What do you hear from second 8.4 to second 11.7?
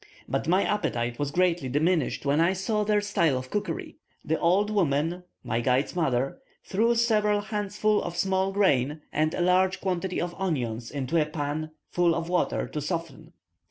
grain, and a large quantity of onions, into a pan